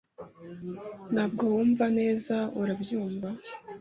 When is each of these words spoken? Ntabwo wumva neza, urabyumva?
Ntabwo 1.13 1.41
wumva 1.51 1.85
neza, 1.99 2.35
urabyumva? 2.61 3.29